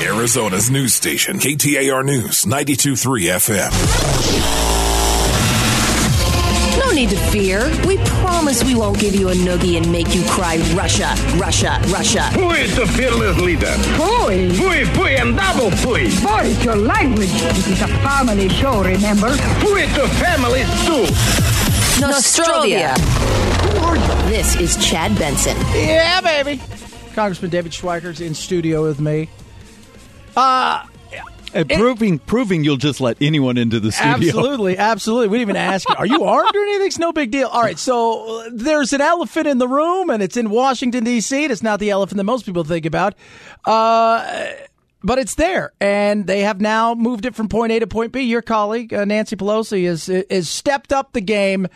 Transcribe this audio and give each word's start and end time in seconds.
Arizona's 0.00 0.68
news 0.70 0.94
station, 0.94 1.38
KTAR 1.38 2.04
News, 2.04 2.44
92.3 2.44 3.30
FM. 3.38 3.70
No 6.80 6.90
need 6.90 7.10
to 7.10 7.16
fear. 7.30 7.70
We 7.86 7.98
promise 7.98 8.64
we 8.64 8.74
won't 8.74 8.98
give 8.98 9.14
you 9.14 9.28
a 9.28 9.32
noogie 9.34 9.76
and 9.76 9.92
make 9.92 10.12
you 10.14 10.24
cry 10.24 10.56
Russia, 10.74 11.14
Russia, 11.36 11.80
Russia. 11.86 12.22
Who 12.34 12.50
is 12.50 12.74
the 12.74 12.86
fearless 12.86 13.38
leader? 13.38 13.72
Boy, 13.96 14.50
Fui, 14.54 14.84
fui, 14.86 15.14
and 15.16 15.36
double 15.36 15.70
fui. 15.70 16.08
boy, 16.20 16.50
it's 16.50 16.64
your 16.64 16.76
language. 16.76 17.28
It 17.32 17.68
is 17.68 17.82
a 17.82 17.86
family 17.88 18.48
show, 18.48 18.82
remember? 18.82 19.30
Fui 19.60 19.82
to 19.82 20.08
family 20.18 20.64
stew. 20.82 21.06
Nostrovia. 22.04 22.96
This 24.28 24.56
is 24.56 24.76
Chad 24.84 25.16
Benson. 25.16 25.56
Yeah, 25.74 26.20
baby. 26.20 26.60
Congressman 27.14 27.50
David 27.50 27.70
Schweikert's 27.72 28.20
in 28.20 28.34
studio 28.34 28.82
with 28.82 28.98
me. 28.98 29.28
Uh, 30.36 30.84
And 31.54 31.68
proving 31.68 32.18
proving 32.18 32.64
you'll 32.64 32.78
just 32.78 32.98
let 33.00 33.18
anyone 33.20 33.58
into 33.58 33.78
the 33.78 33.92
studio. 33.92 34.12
absolutely, 34.14 34.78
absolutely. 34.78 35.28
We 35.28 35.36
didn't 35.38 35.50
even 35.50 35.56
ask 35.56 35.86
you, 35.86 35.94
are 35.94 36.06
you 36.06 36.24
armed 36.24 36.54
or 36.56 36.62
anything? 36.62 36.86
It's 36.86 36.98
no 36.98 37.12
big 37.12 37.30
deal. 37.30 37.48
All 37.48 37.60
right, 37.60 37.78
so 37.78 38.40
uh, 38.46 38.50
there's 38.54 38.94
an 38.94 39.02
elephant 39.02 39.46
in 39.46 39.58
the 39.58 39.68
room, 39.68 40.08
and 40.08 40.22
it's 40.22 40.38
in 40.38 40.48
Washington, 40.48 41.04
D.C. 41.04 41.42
And 41.44 41.52
it's 41.52 41.62
not 41.62 41.78
the 41.78 41.90
elephant 41.90 42.16
that 42.16 42.24
most 42.24 42.46
people 42.46 42.64
think 42.64 42.86
about. 42.86 43.14
Uh, 43.66 44.46
but 45.04 45.18
it's 45.18 45.34
there, 45.34 45.72
and 45.80 46.26
they 46.26 46.40
have 46.40 46.60
now 46.60 46.94
moved 46.94 47.26
it 47.26 47.34
from 47.34 47.48
point 47.50 47.70
A 47.72 47.80
to 47.80 47.86
point 47.86 48.12
B. 48.12 48.20
Your 48.22 48.40
colleague, 48.40 48.94
uh, 48.94 49.04
Nancy 49.04 49.36
Pelosi, 49.36 49.84
has, 49.86 50.06
has 50.30 50.48
stepped 50.48 50.92
up 50.92 51.12
the 51.12 51.20
game. 51.20 51.66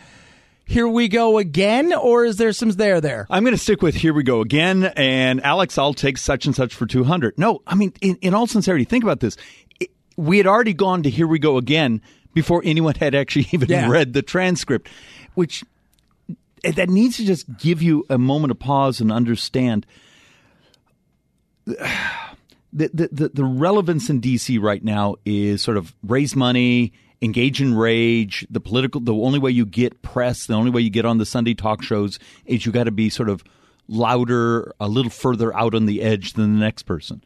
Here 0.67 0.87
we 0.87 1.07
go 1.07 1.37
again, 1.37 1.93
or 1.93 2.25
is 2.25 2.35
there 2.37 2.51
some 2.51 2.69
there 2.71 2.99
there? 2.99 3.25
I'm 3.29 3.43
going 3.43 3.55
to 3.55 3.61
stick 3.61 3.81
with 3.81 3.95
here 3.95 4.13
we 4.13 4.23
go 4.23 4.41
again. 4.41 4.83
And 4.97 5.41
Alex, 5.43 5.77
I'll 5.77 5.93
take 5.93 6.17
such 6.17 6.45
and 6.45 6.53
such 6.53 6.75
for 6.75 6.85
200. 6.85 7.37
No, 7.37 7.61
I 7.65 7.75
mean, 7.75 7.93
in, 8.01 8.17
in 8.17 8.33
all 8.33 8.47
sincerity, 8.47 8.83
think 8.83 9.03
about 9.03 9.21
this. 9.21 9.37
It, 9.79 9.89
we 10.17 10.37
had 10.37 10.45
already 10.45 10.73
gone 10.73 11.03
to 11.03 11.09
here 11.09 11.25
we 11.27 11.39
go 11.39 11.57
again 11.57 12.01
before 12.33 12.61
anyone 12.65 12.95
had 12.95 13.15
actually 13.15 13.47
even 13.53 13.69
Yeah. 13.69 13.89
read 13.89 14.11
the 14.13 14.21
transcript, 14.21 14.89
which 15.35 15.63
eh, 16.65 16.71
that 16.71 16.89
needs 16.89 17.15
to 17.17 17.25
just 17.25 17.45
give 17.57 17.81
you 17.81 18.05
a 18.09 18.17
moment 18.17 18.51
of 18.51 18.59
pause 18.59 18.99
and 18.99 19.09
understand 19.11 19.85
the, 21.65 21.79
the, 22.73 23.09
the, 23.11 23.29
the 23.29 23.43
relevance 23.45 24.09
in 24.09 24.21
DC 24.21 24.61
right 24.61 24.83
now 24.83 25.15
is 25.25 25.61
sort 25.61 25.77
of 25.77 25.95
raise 26.03 26.35
money, 26.35 26.93
engage 27.21 27.61
in 27.61 27.75
rage. 27.75 28.45
The 28.49 28.59
political, 28.59 29.01
the 29.01 29.13
only 29.13 29.39
way 29.39 29.51
you 29.51 29.65
get 29.65 30.01
press, 30.01 30.45
the 30.47 30.53
only 30.53 30.71
way 30.71 30.81
you 30.81 30.89
get 30.89 31.05
on 31.05 31.17
the 31.17 31.25
Sunday 31.25 31.53
talk 31.53 31.81
shows 31.81 32.19
is 32.45 32.65
you 32.65 32.71
got 32.71 32.85
to 32.85 32.91
be 32.91 33.09
sort 33.09 33.29
of 33.29 33.43
louder, 33.87 34.73
a 34.79 34.87
little 34.87 35.11
further 35.11 35.55
out 35.55 35.73
on 35.73 35.85
the 35.85 36.01
edge 36.01 36.33
than 36.33 36.53
the 36.53 36.59
next 36.59 36.83
person. 36.83 37.23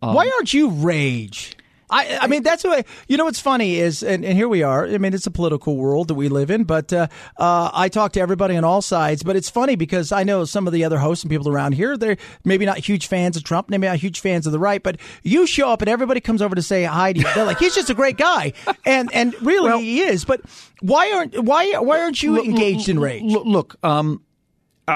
Why 0.00 0.30
aren't 0.34 0.54
you 0.54 0.70
rage? 0.70 1.56
I, 1.90 2.18
I 2.22 2.26
mean, 2.28 2.42
that's 2.42 2.64
what 2.64 2.86
you 3.08 3.16
know. 3.16 3.24
What's 3.24 3.40
funny 3.40 3.78
is, 3.78 4.02
and, 4.02 4.24
and 4.24 4.36
here 4.36 4.48
we 4.48 4.62
are. 4.62 4.86
I 4.86 4.98
mean, 4.98 5.12
it's 5.12 5.26
a 5.26 5.30
political 5.30 5.76
world 5.76 6.08
that 6.08 6.14
we 6.14 6.28
live 6.28 6.50
in, 6.50 6.64
but 6.64 6.92
uh, 6.92 7.08
uh, 7.36 7.70
I 7.74 7.88
talk 7.88 8.12
to 8.12 8.20
everybody 8.20 8.56
on 8.56 8.64
all 8.64 8.80
sides. 8.80 9.22
But 9.22 9.36
it's 9.36 9.50
funny 9.50 9.74
because 9.74 10.12
I 10.12 10.22
know 10.22 10.44
some 10.44 10.66
of 10.66 10.72
the 10.72 10.84
other 10.84 10.98
hosts 10.98 11.24
and 11.24 11.30
people 11.30 11.48
around 11.48 11.72
here. 11.72 11.96
They're 11.96 12.16
maybe 12.44 12.64
not 12.64 12.78
huge 12.78 13.06
fans 13.08 13.36
of 13.36 13.44
Trump, 13.44 13.68
maybe 13.68 13.86
not 13.86 13.96
huge 13.96 14.20
fans 14.20 14.46
of 14.46 14.52
the 14.52 14.58
right. 14.58 14.82
But 14.82 14.98
you 15.22 15.46
show 15.46 15.68
up 15.68 15.82
and 15.82 15.88
everybody 15.88 16.20
comes 16.20 16.42
over 16.42 16.54
to 16.54 16.62
say 16.62 16.84
hi 16.84 17.12
to 17.12 17.20
you. 17.20 17.26
They're 17.34 17.44
like, 17.44 17.58
he's 17.58 17.74
just 17.74 17.90
a 17.90 17.94
great 17.94 18.16
guy, 18.16 18.52
and 18.86 19.12
and 19.12 19.34
really 19.42 19.82
he 19.82 20.02
is. 20.02 20.24
But 20.24 20.42
why 20.80 21.12
aren't 21.12 21.42
why 21.42 21.72
why 21.78 22.00
aren't 22.00 22.22
you 22.22 22.42
engaged 22.42 22.88
in 22.88 23.00
rage? 23.00 23.24
Look, 23.24 23.44
look 23.46 23.76
um, 23.82 24.22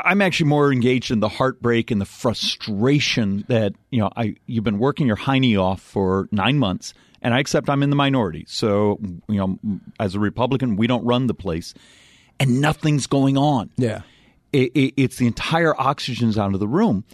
I'm 0.05 0.23
actually 0.23 0.49
more 0.49 0.73
engaged 0.73 1.11
in 1.11 1.21
the 1.21 1.29
heartbreak 1.29 1.91
and 1.91 2.01
the 2.01 2.07
frustration 2.07 3.45
that 3.49 3.75
you 3.91 4.01
know. 4.01 4.11
I 4.17 4.37
you've 4.47 4.65
been 4.65 4.79
working 4.79 5.07
your 5.07 5.17
hiney 5.17 5.61
off 5.61 5.81
for 5.81 6.29
nine 6.33 6.59
months, 6.59 6.95
and 7.23 7.35
I 7.35 7.39
accept 7.41 7.69
I'm 7.69 7.83
in 7.83 7.91
the 7.91 7.97
minority. 7.97 8.45
So 8.49 8.99
you 9.29 9.37
know, 9.37 9.59
as 10.01 10.15
a 10.15 10.21
Republican, 10.21 10.77
we 10.77 10.87
don't 10.87 11.05
run 11.05 11.27
the 11.27 11.35
place, 11.35 11.75
and 12.41 12.61
nothing's 12.61 13.07
going 13.07 13.37
on. 13.37 13.71
Yeah. 13.77 14.03
it, 14.53 14.71
it, 14.75 14.95
it's 14.97 15.17
the 15.17 15.27
entire 15.27 15.79
oxygen's 15.79 16.39
out 16.39 16.55
of 16.55 16.61
the 16.61 16.69
room. 16.69 17.05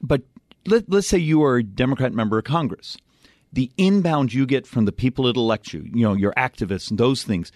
But 0.00 0.22
let, 0.66 0.88
let's 0.88 1.08
say 1.08 1.18
you 1.18 1.42
are 1.42 1.56
a 1.56 1.62
Democrat 1.62 2.12
member 2.12 2.38
of 2.38 2.44
Congress. 2.44 2.96
The 3.52 3.70
inbound 3.76 4.32
you 4.32 4.46
get 4.46 4.66
from 4.66 4.84
the 4.84 4.92
people 4.92 5.24
that 5.24 5.36
elect 5.36 5.72
you, 5.72 5.84
you 5.92 6.02
know, 6.02 6.14
your 6.14 6.32
activists 6.34 6.90
and 6.90 6.98
those 6.98 7.22
things, 7.24 7.50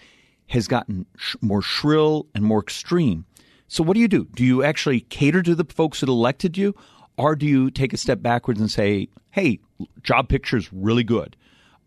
has 0.47 0.67
gotten 0.67 1.05
sh- 1.17 1.35
more 1.41 1.61
shrill 1.61 2.27
and 2.35 2.43
more 2.43 2.59
extreme. 2.59 3.25
So 3.71 3.85
what 3.85 3.93
do 3.93 4.01
you 4.01 4.09
do? 4.09 4.27
Do 4.35 4.43
you 4.43 4.65
actually 4.65 4.99
cater 4.99 5.41
to 5.43 5.55
the 5.55 5.63
folks 5.63 6.01
that 6.01 6.09
elected 6.09 6.57
you, 6.57 6.75
or 7.17 7.37
do 7.37 7.45
you 7.45 7.71
take 7.71 7.93
a 7.93 7.97
step 7.97 8.21
backwards 8.21 8.59
and 8.59 8.69
say, 8.69 9.07
"Hey, 9.29 9.59
job 10.03 10.27
picture 10.27 10.57
is 10.57 10.73
really 10.73 11.05
good. 11.05 11.37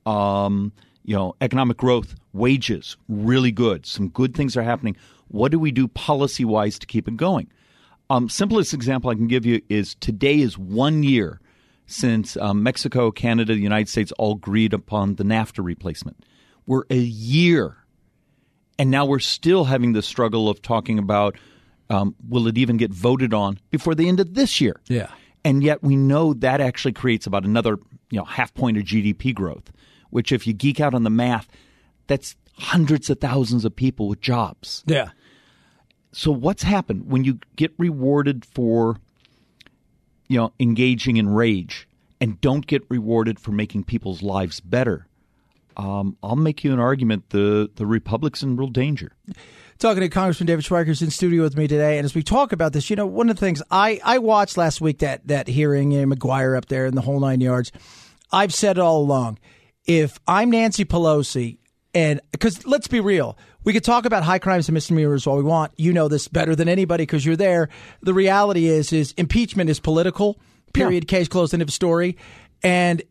Um, 0.07 0.73
you 1.05 1.15
know, 1.15 1.37
economic 1.43 1.77
growth, 1.77 2.15
wages, 2.33 2.97
really 3.07 3.53
good. 3.53 3.85
Some 3.85 4.09
good 4.09 4.35
things 4.35 4.57
are 4.57 4.63
happening. 4.63 4.97
What 5.29 5.53
do 5.53 5.59
we 5.59 5.73
do 5.73 5.87
policy 5.89 6.43
wise 6.43 6.79
to 6.79 6.87
keep 6.87 7.07
it 7.07 7.19
going? 7.19 7.49
Um, 8.09 8.31
simplest 8.31 8.73
example 8.73 9.11
I 9.11 9.15
can 9.15 9.27
give 9.27 9.45
you 9.45 9.61
is 9.69 9.95
today 9.97 10.41
is 10.41 10.57
one 10.57 11.03
year 11.03 11.39
since 11.85 12.39
um, 12.39 12.63
Mexico, 12.63 13.11
Canada, 13.11 13.55
the 13.55 13.61
United 13.61 13.91
States 13.91 14.11
all 14.13 14.33
agreed 14.33 14.73
upon 14.73 15.17
the 15.17 15.25
NAFTA 15.25 15.63
replacement. 15.63 16.25
We're 16.67 16.85
a 16.89 16.97
year, 16.97 17.77
and 18.79 18.91
now 18.91 19.05
we're 19.05 19.19
still 19.19 19.65
having 19.65 19.93
the 19.93 20.01
struggle 20.01 20.49
of 20.49 20.63
talking 20.63 20.99
about 20.99 21.37
um, 21.91 22.15
will 22.29 22.47
it 22.49 22.57
even 22.59 22.77
get 22.77 22.93
voted 22.93 23.35
on 23.35 23.59
before 23.71 23.95
the 23.95 24.09
end 24.09 24.21
of 24.21 24.35
this 24.35 24.61
year? 24.61 24.81
Yeah. 24.89 25.11
and 25.45 25.63
yet 25.63 25.83
we 25.83 25.97
know 25.97 26.33
that 26.35 26.61
actually 26.61 26.93
creates 26.93 27.27
about 27.27 27.45
another 27.45 27.79
you 28.11 28.19
know 28.19 28.25
half 28.25 28.53
point 28.55 28.77
of 28.77 28.85
GDP 28.85 29.35
growth, 29.35 29.71
which 30.11 30.33
if 30.33 30.47
you 30.47 30.53
geek 30.53 30.81
out 30.81 30.95
on 30.95 31.03
the 31.03 31.11
math, 31.11 31.49
that's 32.07 32.37
hundreds 32.59 33.11
of 33.11 33.21
thousands 33.21 33.65
of 33.65 33.75
people 33.75 34.09
with 34.09 34.21
jobs. 34.21 34.83
Yeah. 34.87 35.11
So 36.13 36.31
what's 36.31 36.63
happened 36.63 37.11
when 37.11 37.25
you 37.25 37.41
get 37.57 37.73
rewarded 37.79 38.45
for 38.45 38.97
you 40.29 40.39
know 40.39 40.53
engaging 40.61 41.17
in 41.17 41.29
rage 41.29 41.89
and 42.21 42.41
don't 42.41 42.67
get 42.67 42.83
rewarded 42.89 43.39
for 43.41 43.51
making 43.53 43.85
people's 43.85 44.23
lives 44.23 44.61
better? 44.61 45.07
Um, 45.77 46.17
I'll 46.23 46.37
make 46.37 46.65
you 46.65 46.73
an 46.73 46.81
argument 46.81 47.31
the 47.31 47.71
the 47.75 47.87
republic's 47.87 48.43
in 48.43 48.57
real 48.57 48.69
danger. 48.69 49.13
talking 49.79 50.01
to 50.01 50.09
Congressman 50.09 50.47
David 50.47 50.65
Schweikert's 50.65 51.03
in 51.03 51.11
studio 51.11 51.43
with 51.43 51.57
me 51.57 51.67
today, 51.67 51.99
and 51.99 52.05
as 52.05 52.15
we 52.15 52.23
talk 52.23 52.53
about 52.53 52.73
this, 52.73 52.91
you 52.91 52.97
know, 52.97 53.07
one 53.07 53.29
of 53.29 53.37
the 53.37 53.41
things 53.41 53.63
I 53.71 54.01
I 54.05 54.19
watched 54.19 54.57
last 54.57 54.81
week 54.81 54.99
that 54.99 55.27
that 55.29 55.49
hearing, 55.49 55.91
know, 55.91 56.07
Maguire 56.07 56.57
up 56.57 56.67
there 56.67 56.87
in 56.87 56.95
the 56.95 57.03
whole 57.03 57.21
nine 57.21 57.41
yards. 57.41 57.73
I've 58.33 58.53
said 58.55 58.79
it 58.79 58.81
all 58.81 59.01
along. 59.01 59.39
If 59.87 60.19
I'm 60.27 60.51
Nancy 60.51 60.85
Pelosi, 60.85 61.59
and 61.95 62.21
because 62.33 62.67
let's 62.67 62.89
be 62.89 63.01
real, 63.01 63.39
we 63.63 63.73
could 63.73 63.85
talk 63.85 64.05
about 64.05 64.25
high 64.25 64.39
crimes 64.39 64.69
and 64.69 64.75
misdemeanors 64.75 65.27
all 65.27 65.37
we 65.37 65.43
want. 65.43 65.73
You 65.77 65.93
know 65.93 66.09
this 66.09 66.29
better 66.29 66.57
than 66.57 66.69
anybody 66.69 67.03
because 67.03 67.25
you're 67.25 67.37
there. 67.37 67.69
The 68.03 68.15
reality 68.15 68.67
is, 68.67 68.93
is 68.93 69.13
impeachment 69.17 69.71
is 69.71 69.81
political. 69.81 70.41
Period. 70.73 71.07
Case 71.07 71.29
closed. 71.29 71.55
End 71.55 71.63
of 71.63 71.73
story. 71.73 72.17
And 72.63 73.03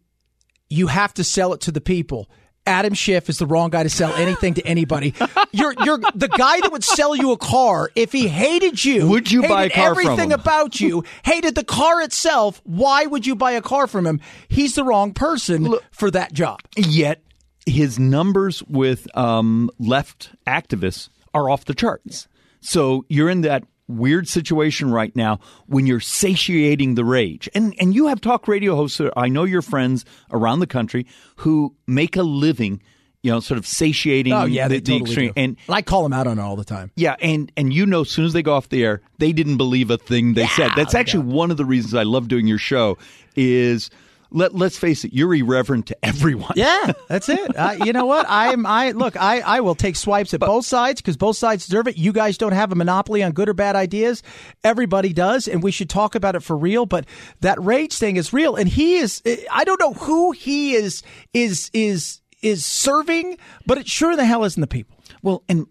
you 0.69 0.87
have 0.87 1.13
to 1.15 1.23
sell 1.23 1.53
it 1.53 1.61
to 1.61 1.71
the 1.71 1.81
people. 1.81 2.29
Adam 2.65 2.93
Schiff 2.93 3.29
is 3.29 3.37
the 3.39 3.45
wrong 3.45 3.69
guy 3.69 3.83
to 3.83 3.89
sell 3.89 4.13
anything 4.13 4.53
to 4.55 4.65
anybody. 4.65 5.13
You're 5.51 5.73
you're 5.83 5.97
the 6.15 6.29
guy 6.29 6.61
that 6.61 6.71
would 6.71 6.83
sell 6.83 7.15
you 7.15 7.31
a 7.31 7.37
car 7.37 7.91
if 7.95 8.11
he 8.11 8.27
hated 8.27 8.83
you. 8.83 9.09
Would 9.09 9.31
you 9.31 9.41
buy 9.41 9.65
a 9.65 9.69
hated 9.69 9.73
car 9.75 9.95
from 9.95 10.05
everything 10.05 10.31
him? 10.31 10.39
about 10.39 10.79
you? 10.79 11.03
Hated 11.23 11.55
the 11.55 11.63
car 11.63 12.01
itself. 12.01 12.61
Why 12.63 13.05
would 13.05 13.25
you 13.27 13.35
buy 13.35 13.51
a 13.51 13.61
car 13.61 13.87
from 13.87 14.05
him? 14.07 14.21
He's 14.47 14.75
the 14.75 14.83
wrong 14.83 15.13
person 15.13 15.75
for 15.91 16.09
that 16.11 16.33
job. 16.33 16.61
Yet 16.77 17.21
his 17.65 17.99
numbers 17.99 18.63
with 18.63 19.07
um, 19.17 19.69
left 19.79 20.31
activists 20.47 21.09
are 21.33 21.49
off 21.49 21.65
the 21.65 21.73
charts. 21.73 22.27
So 22.61 23.05
you're 23.09 23.29
in 23.29 23.41
that 23.41 23.63
weird 23.87 24.27
situation 24.27 24.91
right 24.91 25.15
now 25.15 25.39
when 25.67 25.85
you're 25.85 25.99
satiating 25.99 26.95
the 26.95 27.05
rage. 27.05 27.49
And 27.53 27.73
and 27.79 27.93
you 27.93 28.07
have 28.07 28.21
talk 28.21 28.47
radio 28.47 28.75
hosts 28.75 28.97
that 28.97 29.11
I 29.17 29.27
know 29.27 29.43
your 29.43 29.61
friends 29.61 30.05
around 30.31 30.59
the 30.59 30.67
country 30.67 31.05
who 31.37 31.75
make 31.85 32.15
a 32.15 32.23
living, 32.23 32.81
you 33.21 33.31
know, 33.31 33.39
sort 33.39 33.57
of 33.57 33.67
satiating 33.67 34.33
Oh 34.33 34.45
yeah, 34.45 34.67
the, 34.67 34.79
they 34.79 34.97
the 34.97 35.03
extreme. 35.03 35.27
do. 35.33 35.41
And 35.41 35.57
I 35.69 35.81
call 35.81 36.03
them 36.03 36.13
out 36.13 36.27
on 36.27 36.39
it 36.39 36.41
all 36.41 36.55
the 36.55 36.63
time. 36.63 36.91
yeah, 36.95 37.15
and 37.21 37.51
and 37.57 37.73
you 37.73 37.85
know, 37.85 38.01
as 38.01 38.09
soon 38.09 38.25
as 38.25 38.33
they 38.33 38.41
go 38.41 38.53
off 38.53 38.69
the 38.69 38.83
air, 38.83 39.01
they 39.19 39.33
didn't 39.33 39.57
believe 39.57 39.91
a 39.91 39.97
thing 39.97 40.33
they 40.33 40.47
said. 40.47 40.71
That's 40.75 40.95
actually 40.95 41.25
one 41.25 41.51
of 41.51 41.57
the 41.57 41.65
reasons 41.65 41.93
I 41.93 42.03
love 42.03 42.27
doing 42.27 42.47
your 42.47 42.57
show. 42.57 42.97
Is 43.35 43.89
let 44.33 44.55
let's 44.55 44.77
face 44.77 45.05
it, 45.05 45.13
you're 45.13 45.33
irreverent 45.33 45.87
to 45.87 46.05
everyone. 46.05 46.53
Yeah, 46.55 46.93
that's 47.07 47.29
it. 47.29 47.55
Uh, 47.55 47.75
you 47.85 47.93
know 47.93 48.05
what? 48.05 48.25
I'm. 48.27 48.65
I 48.65 48.91
look. 48.91 49.15
I, 49.15 49.39
I 49.41 49.61
will 49.61 49.75
take 49.75 49.95
swipes 49.95 50.33
at 50.33 50.39
both 50.39 50.65
sides 50.65 51.01
because 51.01 51.17
both 51.17 51.37
sides 51.37 51.67
deserve 51.67 51.87
it. 51.87 51.97
You 51.97 52.11
guys 52.11 52.37
don't 52.37 52.51
have 52.51 52.71
a 52.71 52.75
monopoly 52.75 53.23
on 53.23 53.31
good 53.31 53.47
or 53.47 53.53
bad 53.53 53.75
ideas. 53.75 54.23
Everybody 54.63 55.13
does, 55.13 55.47
and 55.47 55.61
we 55.61 55.71
should 55.71 55.89
talk 55.89 56.15
about 56.15 56.35
it 56.35 56.41
for 56.41 56.57
real. 56.57 56.85
But 56.85 57.05
that 57.41 57.63
rage 57.63 57.97
thing 57.97 58.17
is 58.17 58.33
real, 58.33 58.55
and 58.55 58.67
he 58.67 58.95
is. 58.95 59.21
I 59.51 59.63
don't 59.63 59.79
know 59.79 59.93
who 59.93 60.31
he 60.31 60.73
is. 60.73 61.03
Is 61.33 61.69
is 61.73 62.21
is 62.41 62.65
serving, 62.65 63.37
but 63.65 63.77
it 63.77 63.87
sure 63.87 64.15
the 64.15 64.25
hell 64.25 64.43
isn't 64.43 64.59
the 64.59 64.67
people. 64.67 64.97
Well, 65.21 65.43
and 65.47 65.67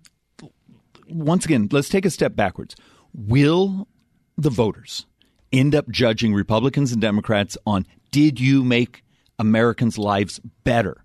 once 1.08 1.44
again, 1.44 1.68
let's 1.72 1.88
take 1.88 2.06
a 2.06 2.10
step 2.10 2.36
backwards. 2.36 2.76
Will 3.12 3.88
the 4.38 4.50
voters 4.50 5.06
end 5.52 5.74
up 5.74 5.88
judging 5.90 6.32
Republicans 6.32 6.92
and 6.92 7.00
Democrats 7.00 7.58
on 7.66 7.86
did 8.12 8.38
you 8.38 8.62
make 8.62 9.02
Americans' 9.40 9.98
lives 9.98 10.40
better? 10.62 11.04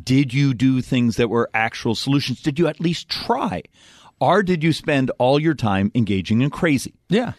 Did 0.00 0.34
you 0.34 0.52
do 0.52 0.82
things 0.82 1.16
that 1.16 1.30
were 1.30 1.48
actual 1.54 1.94
solutions? 1.94 2.42
Did 2.42 2.58
you 2.58 2.66
at 2.68 2.80
least 2.80 3.08
try? 3.08 3.62
Or 4.20 4.42
did 4.42 4.62
you 4.62 4.72
spend 4.72 5.10
all 5.18 5.40
your 5.40 5.54
time 5.54 5.90
engaging 5.94 6.42
in 6.42 6.50
crazy? 6.50 6.94
Yeah. 7.08 7.32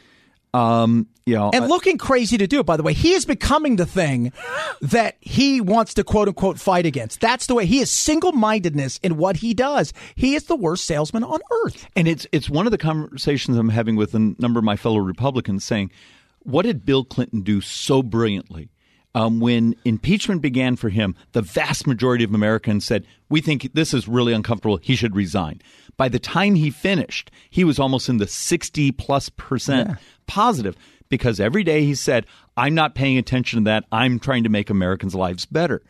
Um, 0.53 1.07
you 1.27 1.35
know, 1.35 1.51
And 1.53 1.67
looking 1.67 1.99
crazy 1.99 2.37
to 2.39 2.47
do 2.47 2.59
it, 2.59 2.65
by 2.65 2.75
the 2.75 2.81
way. 2.81 2.93
He 2.93 3.13
is 3.13 3.23
becoming 3.23 3.75
the 3.75 3.85
thing 3.85 4.33
that 4.81 5.17
he 5.21 5.61
wants 5.61 5.93
to 5.95 6.03
quote 6.03 6.27
unquote 6.27 6.59
fight 6.59 6.87
against. 6.87 7.21
That's 7.21 7.45
the 7.45 7.53
way 7.53 7.67
he 7.67 7.79
is 7.79 7.91
single 7.91 8.31
mindedness 8.31 8.99
in 9.03 9.17
what 9.17 9.37
he 9.37 9.53
does. 9.53 9.93
He 10.15 10.33
is 10.33 10.45
the 10.45 10.55
worst 10.55 10.85
salesman 10.85 11.23
on 11.23 11.39
earth. 11.65 11.87
And 11.95 12.07
it's 12.07 12.25
it's 12.31 12.49
one 12.49 12.65
of 12.65 12.71
the 12.71 12.79
conversations 12.79 13.57
I'm 13.57 13.69
having 13.69 13.95
with 13.95 14.15
a 14.15 14.33
number 14.39 14.57
of 14.57 14.63
my 14.63 14.75
fellow 14.75 14.97
Republicans 14.97 15.63
saying, 15.63 15.91
what 16.39 16.63
did 16.63 16.83
Bill 16.83 17.03
Clinton 17.03 17.41
do 17.41 17.61
so 17.61 18.01
brilliantly? 18.01 18.69
Um, 19.15 19.39
when 19.39 19.75
impeachment 19.85 20.41
began 20.41 20.75
for 20.75 20.89
him, 20.89 21.15
the 21.31 21.41
vast 21.41 21.87
majority 21.87 22.23
of 22.23 22.33
Americans 22.33 22.85
said, 22.85 23.05
We 23.29 23.41
think 23.41 23.73
this 23.73 23.93
is 23.93 24.07
really 24.07 24.33
uncomfortable. 24.33 24.77
He 24.77 24.95
should 24.95 25.15
resign. 25.15 25.61
By 25.97 26.09
the 26.09 26.19
time 26.19 26.55
he 26.55 26.69
finished, 26.69 27.31
he 27.49 27.63
was 27.63 27.79
almost 27.79 28.07
in 28.07 28.17
the 28.17 28.27
60 28.27 28.91
plus 28.93 29.29
percent 29.29 29.97
positive 30.27 30.75
because 31.09 31.39
every 31.39 31.63
day 31.63 31.83
he 31.83 31.95
said, 31.95 32.25
I'm 32.55 32.75
not 32.75 32.95
paying 32.95 33.17
attention 33.17 33.63
to 33.63 33.69
that. 33.69 33.85
I'm 33.91 34.19
trying 34.19 34.43
to 34.43 34.49
make 34.49 34.69
Americans' 34.69 35.15
lives 35.15 35.45
better. 35.45 35.81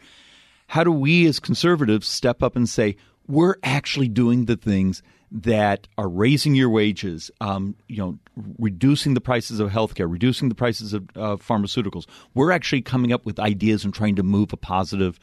How 0.68 0.84
do 0.84 0.92
we 0.92 1.28
as 1.28 1.40
conservatives 1.40 2.08
step 2.08 2.42
up 2.42 2.56
and 2.56 2.70
say, 2.70 2.96
we're 3.28 3.56
actually 3.64 4.08
doing 4.08 4.46
the 4.46 4.56
things 4.56 5.04
that 5.32 5.88
are 5.98 6.10
raising 6.10 6.56
your 6.56 6.70
wages, 6.70 7.30
um, 7.40 7.76
you 7.88 7.98
know, 7.98 8.18
reducing 8.58 9.14
the 9.14 9.22
prices 9.22 9.60
of 9.60 9.70
healthcare, 9.70 10.12
reducing 10.12 10.50
the 10.50 10.56
prices 10.56 10.94
of 10.94 11.04
uh, 11.16 11.36
pharmaceuticals. 11.36 12.06
We're 12.34 12.52
actually 12.52 12.82
coming 12.82 13.12
up 13.12 13.26
with 13.26 13.40
ideas 13.40 13.86
and 13.86 13.94
trying 13.94 14.16
to 14.16 14.24
move 14.24 14.54
a 14.54 14.58
positive, 14.58 15.20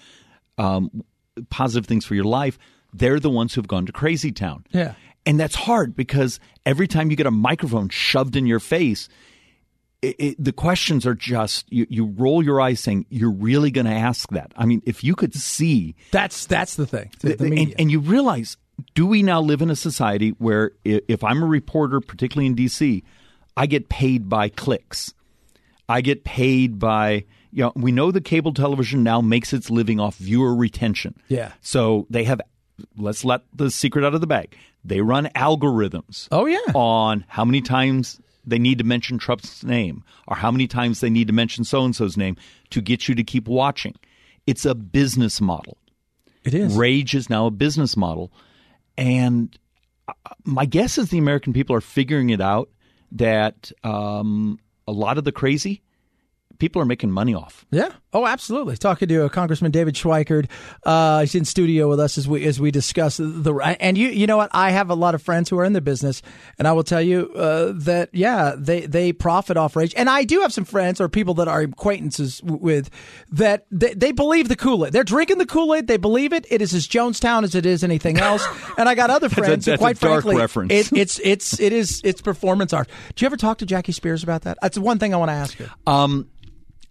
um, 0.58 1.05
positive 1.50 1.87
things 1.87 2.05
for 2.05 2.14
your 2.14 2.25
life. 2.25 2.58
They're 2.94 3.20
the 3.20 3.31
ones 3.31 3.55
who've 3.55 3.67
gone 3.67 3.87
to 3.87 3.93
crazy 3.93 4.32
town. 4.32 4.64
Yeah. 4.70 4.94
And 5.25 5.41
that's 5.41 5.56
hard 5.56 5.97
because 5.97 6.38
every 6.64 6.87
time 6.87 7.11
you 7.11 7.17
get 7.17 7.26
a 7.26 7.32
microphone 7.32 7.88
shoved 7.88 8.37
in 8.37 8.47
your 8.47 8.61
face, 8.61 9.09
it, 10.02 10.17
it, 10.19 10.37
the 10.38 10.52
questions 10.52 11.05
are 11.05 11.14
just 11.14 11.70
you, 11.73 11.87
you 11.91 12.06
roll 12.06 12.44
your 12.44 12.61
eyes 12.61 12.81
saying 12.81 13.06
you're 13.09 13.32
really 13.32 13.73
going 13.73 13.87
to 13.87 13.93
ask 13.93 14.29
that. 14.31 14.52
I 14.56 14.67
mean, 14.67 14.82
if 14.87 15.02
you 15.02 15.17
could 15.17 15.35
see 15.35 15.97
That's 16.12 16.47
that's 16.47 16.76
the 16.76 16.87
thing. 16.87 17.11
The, 17.20 17.35
the 17.35 17.47
and, 17.47 17.75
and 17.76 17.91
you 17.91 17.99
realize, 17.99 18.56
do 18.94 19.06
we 19.06 19.23
now 19.23 19.40
live 19.40 19.62
in 19.62 19.70
a 19.70 19.76
society 19.76 20.31
where 20.38 20.73
if 20.84 21.23
I'm 21.25 21.43
a 21.43 21.46
reporter, 21.46 22.00
particularly 22.00 22.46
in 22.46 22.55
D.C., 22.55 23.02
I 23.56 23.67
get 23.67 23.88
paid 23.88 24.28
by 24.28 24.49
clicks. 24.49 25.14
I 25.88 26.00
get 26.00 26.25
paid 26.25 26.78
by, 26.78 27.25
you 27.52 27.62
know, 27.62 27.73
we 27.75 27.93
know 27.93 28.11
the 28.11 28.20
cable 28.20 28.52
television 28.52 29.02
now 29.02 29.20
makes 29.20 29.52
its 29.52 29.70
living 29.70 29.99
off 30.00 30.17
viewer 30.17 30.55
retention. 30.55 31.14
Yeah. 31.28 31.52
So 31.62 32.06
they 32.11 32.25
have, 32.25 32.40
let's 32.99 33.25
let 33.25 33.43
the 33.55 33.70
secret 33.70 34.05
out 34.05 34.14
of 34.14 34.20
the 34.20 34.26
bag. 34.26 34.55
They 34.84 35.00
run 35.00 35.26
algorithms. 35.34 36.28
Oh, 36.31 36.46
yeah. 36.46 36.58
On 36.75 37.25
how 37.28 37.44
many 37.44 37.61
times 37.62 38.20
they 38.44 38.58
need 38.58 38.78
to 38.78 38.84
mention 38.84 39.19
Trump's 39.19 39.64
name 39.64 40.05
or 40.28 40.37
how 40.37 40.50
many 40.50 40.67
times 40.67 41.00
they 41.00 41.11
need 41.11 41.26
to 41.28 41.32
mention 41.32 41.64
so 41.64 41.84
and 41.84 41.96
so's 41.96 42.17
name 42.17 42.37
to 42.70 42.81
get 42.81 43.08
you 43.08 43.14
to 43.14 43.25
keep 43.25 43.49
watching. 43.49 43.94
It's 44.46 44.64
a 44.64 44.75
business 44.75 45.40
model. 45.40 45.78
it 46.44 46.55
is. 46.55 46.76
Rage 46.76 47.14
is 47.14 47.31
now 47.31 47.46
a 47.46 47.50
business 47.50 47.96
model. 47.96 48.31
And 48.97 49.57
uh, 50.09 50.13
my 50.45 50.65
guess 50.65 50.99
is 50.99 51.11
the 51.11 51.19
American 51.19 51.53
people 51.53 51.77
are 51.77 51.81
figuring 51.81 52.31
it 52.31 52.41
out 52.41 52.71
that 53.13 53.71
um, 53.85 54.59
a 54.87 54.93
lot 54.93 55.19
of 55.19 55.25
the 55.25 55.33
crazy 55.33 55.83
people 56.58 56.81
are 56.82 56.87
making 56.87 57.11
money 57.11 57.35
off. 57.35 57.67
Yeah. 57.70 57.91
Oh, 58.12 58.26
absolutely. 58.26 58.76
Talking 58.76 59.08
to 59.08 59.26
uh, 59.26 59.29
Congressman 59.29 59.70
David 59.73 59.94
Schweikert. 59.94 60.49
Uh, 60.85 61.20
he's 61.20 61.35
in 61.35 61.44
studio 61.44 61.88
with 61.88 62.00
us 62.00 62.17
as 62.17 62.26
we 62.26 62.47
as 62.47 62.58
we 62.58 62.70
discuss 62.70 63.19
the 63.19 63.76
and 63.81 63.99
you 63.99 64.08
you 64.08 64.26
know 64.26 64.38
what 64.38 64.50
I 64.53 64.70
have 64.70 64.88
a 64.88 64.94
lot 64.94 65.14
of 65.14 65.23
friends 65.23 65.50
who 65.50 65.58
are 65.58 65.64
in 65.64 65.75
the 65.75 65.81
business 65.81 66.23
and 66.58 66.67
I 66.67 66.73
will 66.73 66.82
tell 66.82 67.03
you 67.03 67.31
uh, 67.35 67.73
that 67.76 68.08
yeah 68.12 68.55
they 68.56 68.87
they 68.87 69.12
profit 69.12 69.56
off 69.56 69.76
rage 69.76 69.93
and 69.97 70.08
I 70.08 70.25
do 70.25 70.41
have 70.41 70.53
some 70.53 70.64
friends 70.64 71.00
or 71.00 71.08
people 71.11 71.35
that 71.35 71.49
are 71.49 71.61
acquaintances 71.61 72.43
with 72.43 72.88
that 73.32 73.67
they, 73.70 73.93
they 73.93 74.12
believe 74.12 74.49
the 74.49 74.56
Kool 74.56 74.87
Aid. 74.87 74.93
They're 74.93 75.05
drinking 75.05 75.38
the 75.38 75.47
Kool 75.47 75.75
Aid. 75.75 75.87
They 75.87 75.99
believe 75.99 76.32
it. 76.32 76.47
It 76.49 76.62
is 76.62 76.73
as 76.73 76.88
Jonestown 76.88 77.44
as 77.44 77.55
it 77.55 77.67
is 77.67 77.85
anything 77.85 78.19
else. 78.19 78.47
and 78.79 78.88
I 78.88 78.94
got 78.94 79.11
other 79.11 79.29
friends 79.29 79.67
who 79.67 79.73
that's 79.73 79.81
a 79.81 79.85
quite 79.85 80.00
dark 80.00 80.23
frankly 80.23 80.41
reference. 80.41 80.73
It, 80.73 80.93
it's 80.93 81.20
it's 81.25 81.61
it 81.61 81.73
is 81.73 82.00
it's 82.02 82.23
performance 82.23 82.73
art. 82.73 82.88
Do 83.14 83.25
you 83.25 83.26
ever 83.26 83.37
talk 83.37 83.59
to 83.59 83.67
Jackie 83.67 83.93
Spears 83.93 84.23
about 84.23 84.43
that? 84.43 84.59
That's 84.62 84.79
one 84.79 84.99
thing 84.99 85.12
I 85.12 85.19
want 85.19 85.29
to 85.29 85.35
ask 85.35 85.56
her. 85.59 85.70
Um, 85.87 86.31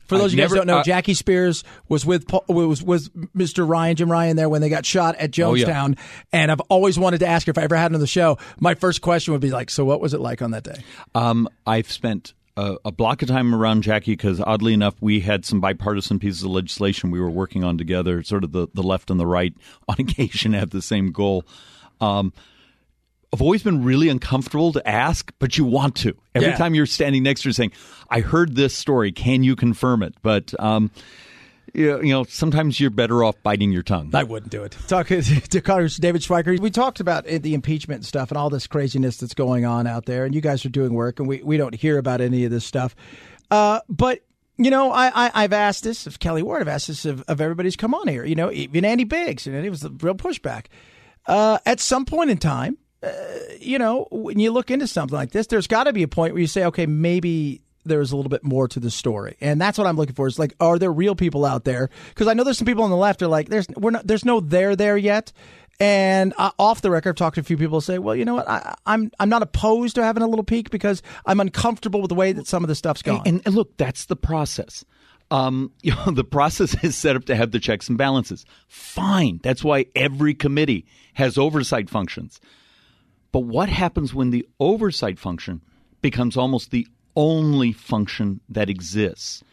For 0.06 0.18
those 0.18 0.34
I've 0.34 0.34
of 0.34 0.34
you 0.34 0.42
guys 0.44 0.50
who 0.52 0.56
don't 0.58 0.68
know, 0.68 0.78
uh, 0.80 0.84
Jackie 0.84 1.14
Spears 1.14 1.64
was 1.90 2.06
with 2.06 2.26
was 2.48 2.84
was 2.84 3.10
Mr. 3.10 3.68
Ryan, 3.68 3.96
Jim 3.96 4.12
Ryan, 4.12 4.36
there 4.38 4.50
when 4.50 4.62
they 4.62 4.70
got 4.70 4.86
shot 4.86 5.16
at 5.16 5.38
Oh, 5.40 5.54
yeah. 5.54 5.66
Jonestown. 5.66 5.98
And 6.32 6.52
I've 6.52 6.62
always 6.70 6.98
wanted 7.00 7.20
to 7.20 7.28
ask 7.28 7.48
her 7.48 7.52
if 7.52 7.58
I 7.58 7.64
ever 7.64 7.76
had 7.76 7.94
on 7.94 8.00
the 8.00 8.08
show. 8.08 8.38
My 8.60 8.76
first 8.76 9.02
question 9.02 9.32
would 9.34 9.42
be 9.42 9.52
like, 9.52 9.70
"So 9.70 9.84
what 9.86 10.00
was 10.02 10.14
it 10.14 10.20
like 10.22 10.42
on 10.42 10.52
that 10.52 10.64
day?" 10.64 10.84
Um, 11.14 11.50
I've 11.66 11.92
spent 11.92 12.34
a, 12.58 12.78
a 12.86 12.92
block 12.92 13.22
of 13.22 13.28
time 13.28 13.54
around 13.54 13.82
Jackie 13.84 14.14
because, 14.14 14.40
oddly 14.40 14.74
enough, 14.74 14.96
we 15.02 15.20
had 15.20 15.44
some 15.44 15.60
bipartisan 15.60 16.20
pieces 16.20 16.44
of 16.44 16.52
legislation 16.52 17.12
we 17.12 17.20
were 17.20 17.30
working 17.30 17.64
on 17.64 17.78
together. 17.78 18.24
Sort 18.24 18.44
of 18.44 18.52
the, 18.54 18.68
the 18.74 18.84
left 18.84 19.10
and 19.12 19.20
the 19.20 19.28
right, 19.28 19.54
on 19.90 19.96
occasion, 20.00 20.54
have 20.54 20.70
the 20.70 20.82
same 20.82 21.12
goal. 21.12 21.44
Um, 22.00 22.32
I've 23.36 23.42
always 23.42 23.64
been 23.64 23.84
really 23.84 24.08
uncomfortable 24.08 24.72
to 24.74 24.88
ask, 24.88 25.32
but 25.40 25.58
you 25.58 25.66
want 25.66 25.96
to. 25.98 26.16
Every 26.34 26.50
Yeah. 26.50 26.56
time 26.56 26.74
you're 26.74 26.86
standing 26.86 27.24
next 27.24 27.42
to 27.42 27.50
her 27.50 27.54
saying, 27.54 27.74
I 28.10 28.22
heard 28.22 28.56
this 28.56 28.74
story. 28.74 29.12
Can 29.12 29.44
you 29.44 29.58
confirm 29.58 30.04
it? 30.04 30.14
But, 30.22 30.54
um, 30.58 30.90
you 31.74 32.02
you 32.02 32.14
know, 32.14 32.24
sometimes 32.24 32.80
you're 32.80 32.90
better 32.90 33.26
off 33.26 33.36
biting 33.44 33.74
your 33.74 33.84
tongue. 33.84 34.10
I 34.14 34.24
wouldn't 34.24 34.52
do 34.54 34.64
it. 34.64 34.78
Talking 34.88 35.22
to 35.22 35.60
Congress 35.62 35.98
David 35.98 36.22
Schweikert, 36.22 36.62
we 36.62 36.70
talked 36.72 37.02
about 37.02 37.26
the 37.26 37.54
impeachment 37.54 38.06
stuff 38.06 38.32
and 38.32 38.38
all 38.38 38.50
this 38.50 38.68
craziness 38.68 39.18
that's 39.18 39.34
going 39.34 39.66
on 39.66 39.86
out 39.86 40.06
there. 40.06 40.24
And 40.24 40.34
you 40.34 40.40
guys 40.40 40.66
are 40.66 40.70
doing 40.70 40.94
work, 40.94 41.20
and 41.20 41.28
we, 41.28 41.44
we 41.44 41.58
don't 41.58 41.76
hear 41.76 41.98
about 41.98 42.22
any 42.22 42.46
of 42.46 42.52
this 42.52 42.64
stuff. 42.66 42.96
Uh, 43.52 43.82
but 43.90 44.22
you 44.58 44.70
know, 44.72 44.90
I, 44.94 45.26
I 45.26 45.32
I've 45.44 45.52
asked 45.52 45.84
this 45.84 46.08
of 46.08 46.20
Kelli 46.20 46.42
Ward. 46.42 46.62
I've 46.62 46.70
asked 46.70 46.88
this 46.88 47.04
of, 47.04 47.22
of 47.28 47.42
everybody's 47.42 47.76
come 47.76 47.94
on 47.94 48.08
here. 48.08 48.24
You 48.24 48.36
know, 48.36 48.50
even 48.54 48.86
Andy 48.86 49.04
Biggs, 49.04 49.46
and 49.46 49.54
it 49.58 49.70
was 49.70 49.82
the 49.82 49.90
real 49.90 50.16
pushback. 50.16 50.68
Uh, 51.28 51.58
at 51.66 51.82
some 51.82 52.06
point 52.06 52.30
in 52.30 52.38
time, 52.38 52.78
uh, 53.06 53.12
you 53.60 53.78
know, 53.78 54.08
when 54.12 54.40
you 54.40 54.52
look 54.52 54.72
into 54.72 54.88
something 54.88 55.16
like 55.16 55.32
this, 55.32 55.48
there's 55.48 55.68
got 55.68 55.86
to 55.86 55.94
be 55.94 56.04
a 56.04 56.08
point 56.08 56.34
where 56.34 56.42
you 56.42 56.48
say, 56.48 56.66
okay, 56.66 56.86
maybe 56.86 57.62
there's 57.86 58.12
a 58.12 58.16
little 58.16 58.30
bit 58.30 58.44
more 58.44 58.68
to 58.68 58.80
the 58.80 58.90
story, 58.90 59.38
and 59.42 59.62
that's 59.62 59.78
what 59.78 59.88
I'm 59.88 59.96
looking 59.96 60.16
for. 60.16 60.28
Is 60.28 60.40
like, 60.40 60.56
are 60.60 60.80
there 60.80 60.92
real 60.92 61.16
people 61.16 61.46
out 61.46 61.66
there? 61.66 61.90
Because 62.10 62.28
I 62.28 62.34
know 62.34 62.44
there's 62.44 62.58
some 62.58 62.66
people 62.66 62.84
on 62.84 62.90
the 62.90 62.98
left 62.98 63.22
are 63.22 63.28
like, 63.28 63.50
there's 63.50 63.68
we're 63.70 63.92
not, 63.92 64.08
there's 64.08 64.26
no 64.26 64.40
there 64.40 64.76
there 64.76 64.98
yet. 64.98 65.32
And 65.80 66.34
uh, 66.38 66.52
off 66.58 66.82
the 66.82 66.90
record, 66.90 67.10
I've 67.10 67.16
talked 67.16 67.36
to 67.36 67.42
a 67.42 67.44
few 67.44 67.58
people 67.58 67.80
who 67.80 67.82
say, 67.82 68.00
well, 68.00 68.16
you 68.16 68.24
know 68.24 68.36
what, 68.36 68.48
I, 68.48 68.76
I'm 68.86 69.12
I'm 69.20 69.30
not 69.30 69.42
opposed 69.42 69.96
to 69.96 70.04
having 70.04 70.24
a 70.24 70.28
little 70.28 70.46
peek 70.46 70.70
because 70.70 71.02
I'm 71.26 71.40
uncomfortable 71.40 72.02
with 72.02 72.10
the 72.10 72.16
way 72.16 72.32
that 72.32 72.48
some 72.48 72.64
of 72.64 72.70
the 72.70 72.76
stuff's 72.76 73.02
going. 73.02 73.22
And, 73.26 73.42
and 73.46 73.54
look, 73.54 73.76
that's 73.78 74.06
the 74.06 74.16
process. 74.16 74.86
Um, 75.32 75.72
you 75.82 75.94
know, 75.94 76.12
the 76.12 76.24
process 76.24 76.82
is 76.84 76.96
set 76.96 77.16
up 77.16 77.26
to 77.26 77.36
have 77.36 77.52
the 77.52 77.60
checks 77.60 77.90
and 77.90 77.98
balances. 77.98 78.46
Fine. 78.68 79.42
That's 79.44 79.64
why 79.64 79.88
every 79.96 80.34
committee 80.34 80.86
has 81.14 81.38
oversight 81.38 81.90
functions. 81.90 82.40
But 83.36 83.44
what 83.44 83.68
happens 83.68 84.14
when 84.14 84.30
the 84.30 84.48
oversight 84.62 85.20
function 85.20 85.60
becomes 86.02 86.38
almost 86.38 86.72
the 86.72 86.88
only 87.18 87.74
function 87.74 88.40
that 88.48 88.70
exists? 88.70 89.44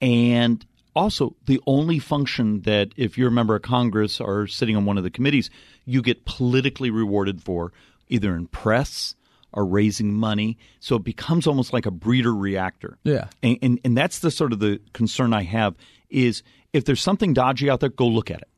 And 0.00 0.64
also 0.96 1.36
the 1.44 1.60
only 1.66 1.98
function 1.98 2.62
that, 2.62 2.88
if 2.96 3.18
you're 3.18 3.28
a 3.28 3.30
member 3.30 3.54
of 3.54 3.60
Congress 3.60 4.18
or 4.18 4.46
sitting 4.46 4.76
on 4.76 4.86
one 4.86 4.96
of 4.96 5.04
the 5.04 5.10
committees, 5.10 5.50
you 5.84 6.00
get 6.00 6.24
politically 6.24 6.88
rewarded 6.88 7.42
for 7.42 7.70
either 8.08 8.34
in 8.34 8.46
press 8.46 9.14
or 9.52 9.66
raising 9.66 10.14
money. 10.14 10.56
So 10.80 10.96
it 10.96 11.04
becomes 11.04 11.46
almost 11.46 11.74
like 11.74 11.84
a 11.84 11.90
breeder 11.90 12.34
reactor. 12.34 12.96
Yeah. 13.04 13.26
And, 13.42 13.58
and, 13.60 13.80
and 13.84 13.94
that's 13.94 14.20
the 14.20 14.30
sort 14.30 14.54
of 14.54 14.60
the 14.60 14.80
concern 14.94 15.34
I 15.34 15.42
have 15.42 15.74
is 16.08 16.42
if 16.72 16.86
there's 16.86 17.02
something 17.02 17.34
dodgy 17.34 17.68
out 17.68 17.80
there, 17.80 17.90
go 17.90 18.06
look 18.06 18.30
at 18.30 18.40
it. 18.40 18.48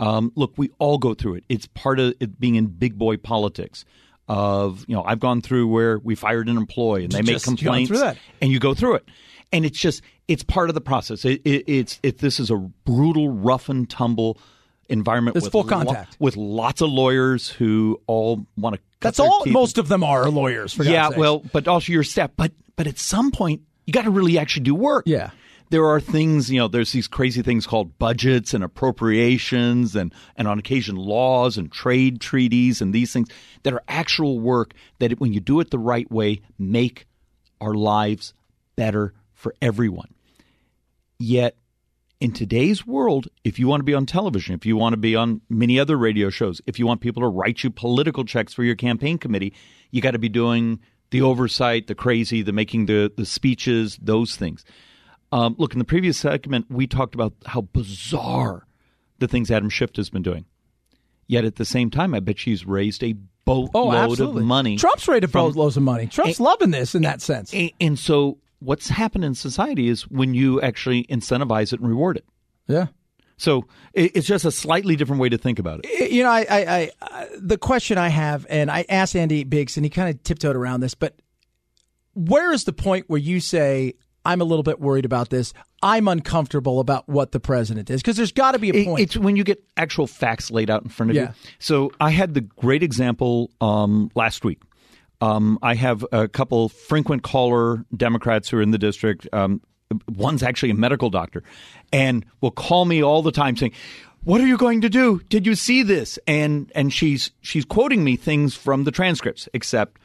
Um, 0.00 0.32
look, 0.34 0.54
we 0.56 0.70
all 0.78 0.98
go 0.98 1.14
through 1.14 1.34
it. 1.36 1.44
It's 1.48 1.66
part 1.66 2.00
of 2.00 2.14
it 2.20 2.40
being 2.40 2.54
in 2.56 2.66
big 2.66 2.98
boy 2.98 3.16
politics. 3.18 3.84
Of 4.28 4.84
you 4.86 4.94
know, 4.94 5.02
I've 5.02 5.18
gone 5.18 5.40
through 5.40 5.66
where 5.66 5.98
we 5.98 6.14
fired 6.14 6.48
an 6.48 6.56
employee 6.56 7.02
and 7.02 7.12
they 7.12 7.18
make 7.18 7.26
Just 7.32 7.46
gone 7.46 7.56
complaints, 7.56 7.88
through 7.88 7.98
that. 7.98 8.16
and 8.40 8.52
you 8.52 8.60
go 8.60 8.74
through 8.74 8.94
it, 8.94 9.08
and 9.52 9.64
it's 9.64 9.76
just 9.78 10.02
it's 10.28 10.44
part 10.44 10.70
of 10.70 10.74
the 10.74 10.80
process. 10.80 11.24
It, 11.24 11.40
it, 11.44 11.64
it's 11.66 11.98
if 12.04 12.18
this 12.18 12.38
is 12.38 12.48
a 12.48 12.54
brutal, 12.56 13.28
rough 13.28 13.68
and 13.68 13.90
tumble 13.90 14.38
environment 14.88 15.36
It's 15.36 15.44
with 15.46 15.52
full 15.52 15.62
lo- 15.62 15.68
contact. 15.68 16.16
with 16.20 16.36
lots 16.36 16.80
of 16.80 16.90
lawyers 16.90 17.48
who 17.48 18.00
all 18.06 18.46
want 18.56 18.76
to. 18.76 18.82
That's 19.00 19.18
all. 19.18 19.44
Most 19.46 19.78
of 19.78 19.88
them 19.88 20.04
are 20.04 20.30
lawyers. 20.30 20.78
Yeah, 20.78 21.08
well, 21.08 21.40
but 21.52 21.66
also 21.66 21.92
your 21.92 22.04
staff. 22.04 22.30
But 22.36 22.52
but 22.76 22.86
at 22.86 22.98
some 23.00 23.32
point, 23.32 23.62
you 23.84 23.92
got 23.92 24.04
to 24.04 24.10
really 24.10 24.38
actually 24.38 24.62
do 24.62 24.76
work. 24.76 25.04
Yeah. 25.08 25.30
There 25.70 25.86
are 25.86 26.00
things, 26.00 26.50
you 26.50 26.58
know, 26.58 26.66
there's 26.66 26.92
these 26.92 27.06
crazy 27.06 27.42
things 27.42 27.66
called 27.66 27.96
budgets 27.98 28.54
and 28.54 28.64
appropriations 28.64 29.94
and, 29.94 30.12
and 30.36 30.48
on 30.48 30.58
occasion 30.58 30.96
laws 30.96 31.56
and 31.56 31.70
trade 31.70 32.20
treaties 32.20 32.82
and 32.82 32.92
these 32.92 33.12
things 33.12 33.28
that 33.62 33.72
are 33.72 33.82
actual 33.86 34.40
work 34.40 34.74
that 34.98 35.18
when 35.20 35.32
you 35.32 35.38
do 35.40 35.60
it 35.60 35.70
the 35.70 35.78
right 35.78 36.10
way 36.10 36.40
make 36.58 37.06
our 37.60 37.74
lives 37.74 38.34
better 38.74 39.14
for 39.32 39.54
everyone. 39.62 40.12
Yet 41.18 41.56
in 42.20 42.32
today's 42.32 42.86
world, 42.86 43.28
if 43.44 43.58
you 43.58 43.66
want 43.66 43.80
to 43.80 43.84
be 43.84 43.94
on 43.94 44.06
television, 44.06 44.54
if 44.54 44.66
you 44.66 44.76
want 44.76 44.92
to 44.92 44.98
be 44.98 45.16
on 45.16 45.40
many 45.48 45.78
other 45.78 45.96
radio 45.96 46.30
shows, 46.30 46.60
if 46.66 46.78
you 46.78 46.86
want 46.86 47.00
people 47.00 47.22
to 47.22 47.28
write 47.28 47.62
you 47.64 47.70
political 47.70 48.24
checks 48.24 48.52
for 48.52 48.64
your 48.64 48.74
campaign 48.74 49.18
committee, 49.18 49.54
you 49.90 50.02
got 50.02 50.10
to 50.12 50.18
be 50.18 50.28
doing 50.28 50.80
the 51.10 51.22
oversight, 51.22 51.86
the 51.86 51.94
crazy, 51.94 52.42
the 52.42 52.52
making 52.52 52.86
the, 52.86 53.12
the 53.16 53.24
speeches, 53.24 53.98
those 54.02 54.36
things. 54.36 54.64
Um, 55.32 55.54
look, 55.58 55.72
in 55.72 55.78
the 55.78 55.84
previous 55.84 56.18
segment, 56.18 56.66
we 56.70 56.86
talked 56.86 57.14
about 57.14 57.34
how 57.46 57.60
bizarre 57.62 58.66
the 59.18 59.28
things 59.28 59.50
Adam 59.50 59.68
Schiff 59.70 59.94
has 59.96 60.10
been 60.10 60.22
doing. 60.22 60.44
Yet 61.26 61.44
at 61.44 61.56
the 61.56 61.64
same 61.64 61.90
time, 61.90 62.14
I 62.14 62.20
bet 62.20 62.38
she's 62.38 62.66
raised 62.66 63.04
a 63.04 63.14
boatload 63.44 63.70
Oh, 63.74 63.92
absolutely. 63.92 64.40
of 64.42 64.46
money. 64.46 64.76
Trump's 64.76 65.06
raised 65.06 65.24
a 65.24 65.28
from- 65.28 65.46
boatloads 65.46 65.76
of 65.76 65.82
money. 65.84 66.06
Trump's 66.08 66.38
And- 66.38 66.44
loving 66.44 66.70
this 66.72 66.94
in 66.94 67.02
that 67.02 67.20
sense. 67.22 67.54
And, 67.54 67.70
and 67.80 67.98
so, 67.98 68.38
what's 68.58 68.88
happened 68.88 69.24
in 69.24 69.34
society 69.34 69.88
is 69.88 70.02
when 70.10 70.34
you 70.34 70.60
actually 70.60 71.04
incentivize 71.04 71.72
it 71.72 71.80
and 71.80 71.88
reward 71.88 72.16
it. 72.16 72.24
yeah. 72.66 72.86
So 73.36 73.64
it's 73.94 74.26
just 74.26 74.44
a 74.44 74.50
slightly 74.50 74.96
different 74.96 75.18
way 75.22 75.30
to 75.30 75.38
think 75.38 75.58
about 75.58 75.80
it. 75.82 76.10
you 76.12 76.22
know, 76.22 76.28
I, 76.28 76.44
I, 76.50 76.90
I, 77.00 77.28
the 77.38 77.56
question 77.56 77.96
I 77.96 78.08
have, 78.08 78.44
and 78.50 78.70
I 78.70 78.84
asked 78.90 79.16
Andy 79.16 79.44
Biggs, 79.44 79.78
and 79.78 79.86
he 79.86 79.88
kind 79.88 80.10
of 80.14 80.22
tiptoed 80.22 80.56
around 80.56 80.80
this, 80.80 80.94
but 80.94 81.14
where 82.12 82.52
is 82.52 82.64
the 82.64 82.74
point 82.74 83.06
where 83.08 83.18
you 83.18 83.40
say, 83.40 83.94
I'm 84.24 84.40
a 84.40 84.44
little 84.44 84.62
bit 84.62 84.80
worried 84.80 85.04
about 85.04 85.30
this. 85.30 85.52
I'm 85.82 86.08
uncomfortable 86.08 86.78
about 86.80 87.08
what 87.08 87.32
the 87.32 87.40
president 87.40 87.88
is? 87.90 88.02
Because 88.02 88.16
there's 88.16 88.32
got 88.32 88.52
to 88.52 88.58
be 88.58 88.68
a 88.70 88.84
point. 88.84 89.00
It's 89.00 89.16
when 89.16 89.36
you 89.36 89.44
get 89.44 89.62
actual 89.76 90.06
facts 90.06 90.50
laid 90.50 90.68
out 90.70 90.82
in 90.82 90.90
front 90.90 91.10
of 91.10 91.16
Yeah. 91.16 91.28
you. 91.28 91.34
So 91.58 91.90
I 92.00 92.10
had 92.10 92.34
the 92.34 92.42
great 92.42 92.82
example 92.82 93.50
um, 93.60 94.10
last 94.14 94.44
week. 94.44 94.60
Um, 95.22 95.58
I 95.62 95.74
have 95.74 96.04
a 96.12 96.28
couple 96.28 96.68
frequent 96.68 97.22
caller 97.22 97.84
Democrats 97.96 98.48
who 98.48 98.58
are 98.58 98.62
in 98.62 98.70
the 98.70 98.78
district. 98.78 99.26
Um, 99.32 99.60
one's 100.08 100.42
actually 100.42 100.70
a 100.70 100.74
medical 100.74 101.10
doctor, 101.10 101.42
and 101.92 102.24
will 102.40 102.50
call 102.50 102.84
me 102.84 103.02
all 103.02 103.22
the 103.22 103.32
time 103.32 103.56
saying, 103.56 103.72
"What 104.24 104.40
are 104.40 104.46
you 104.46 104.56
going 104.56 104.80
to 104.82 104.88
do? 104.88 105.20
Did 105.28 105.46
you 105.46 105.54
see 105.54 105.82
this?" 105.82 106.18
And 106.26 106.70
and 106.74 106.92
she's 106.92 107.32
she's 107.42 107.64
quoting 107.66 108.02
me 108.04 108.16
things 108.16 108.54
from 108.54 108.84
the 108.84 108.90
transcripts, 108.90 109.46
except 109.52 109.98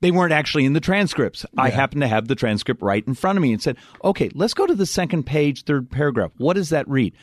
they 0.00 0.10
weren't 0.10 0.32
actually 0.32 0.64
in 0.64 0.72
the 0.72 0.80
transcripts. 0.80 1.44
I 1.56 1.70
happened 1.70 2.02
to 2.02 2.08
have 2.08 2.28
the 2.28 2.34
transcript 2.34 2.82
right 2.82 3.06
in 3.06 3.14
front 3.14 3.36
of 3.36 3.42
me 3.42 3.52
and 3.52 3.62
said, 3.62 3.76
"Okay, 4.04 4.30
let's 4.34 4.54
go 4.54 4.66
to 4.66 4.74
the 4.74 4.86
second 4.86 5.24
page, 5.24 5.64
third 5.64 5.90
paragraph. 5.90 6.32
What 6.38 6.54
does 6.54 6.70
that 6.70 6.88
read?" 6.88 7.14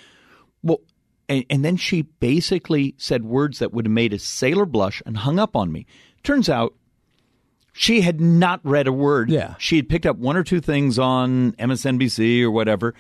Well, 0.63 0.81
and, 1.29 1.45
and 1.49 1.63
then 1.63 1.77
she 1.77 2.03
basically 2.03 2.95
said 2.97 3.23
words 3.23 3.59
that 3.59 3.73
would 3.73 3.85
have 3.85 3.91
made 3.91 4.13
a 4.13 4.19
sailor 4.19 4.65
blush 4.65 5.01
and 5.05 5.17
hung 5.17 5.39
up 5.39 5.55
on 5.55 5.71
me. 5.71 5.85
Turns 6.23 6.49
out 6.49 6.75
she 7.73 8.01
had 8.01 8.21
not 8.21 8.61
read 8.63 8.87
a 8.87 8.93
word. 8.93 9.29
Yeah. 9.29 9.55
She 9.57 9.75
had 9.75 9.89
picked 9.89 10.05
up 10.05 10.17
one 10.17 10.37
or 10.37 10.43
two 10.43 10.61
things 10.61 10.97
on 10.97 11.53
MSNBC 11.53 12.41
or 12.41 12.51
whatever. 12.51 12.93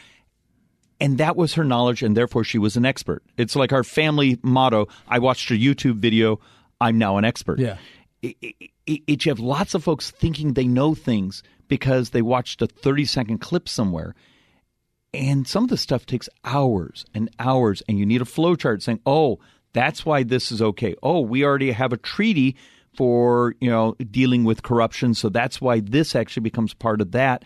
And 0.99 1.17
that 1.17 1.35
was 1.35 1.55
her 1.55 1.63
knowledge, 1.65 2.03
and 2.03 2.15
therefore 2.15 2.43
she 2.43 2.57
was 2.57 2.77
an 2.77 2.85
expert. 2.85 3.21
It's 3.37 3.55
like 3.55 3.73
our 3.73 3.83
family 3.83 4.39
motto 4.41 4.87
I 5.07 5.19
watched 5.19 5.51
a 5.51 5.55
YouTube 5.55 5.97
video, 5.97 6.39
I'm 6.79 6.97
now 6.97 7.17
an 7.17 7.25
expert. 7.25 7.59
Yeah. 7.59 7.77
It, 8.21 8.37
it, 8.41 8.71
it, 8.87 9.25
you 9.25 9.31
have 9.31 9.39
lots 9.39 9.73
of 9.73 9.83
folks 9.83 10.11
thinking 10.11 10.53
they 10.53 10.67
know 10.67 10.95
things 10.95 11.43
because 11.67 12.11
they 12.11 12.21
watched 12.21 12.61
a 12.61 12.67
30 12.67 13.05
second 13.05 13.37
clip 13.39 13.67
somewhere. 13.67 14.15
And 15.13 15.47
some 15.47 15.63
of 15.63 15.69
the 15.69 15.77
stuff 15.77 16.05
takes 16.05 16.27
hours 16.43 17.05
and 17.13 17.29
hours, 17.39 17.81
and 17.87 17.97
you 17.97 18.05
need 18.05 18.21
a 18.21 18.25
flow 18.25 18.55
chart 18.55 18.83
saying, 18.83 18.99
oh, 19.05 19.39
that's 19.71 20.05
why 20.05 20.23
this 20.23 20.51
is 20.51 20.61
okay. 20.61 20.95
Oh, 21.01 21.21
we 21.21 21.43
already 21.43 21.71
have 21.71 21.93
a 21.93 21.97
treaty 21.97 22.55
for 22.95 23.55
you 23.59 23.69
know 23.69 23.95
dealing 24.09 24.43
with 24.43 24.63
corruption, 24.63 25.13
so 25.13 25.29
that's 25.29 25.59
why 25.59 25.79
this 25.81 26.15
actually 26.15 26.41
becomes 26.43 26.73
part 26.73 27.01
of 27.01 27.11
that. 27.11 27.43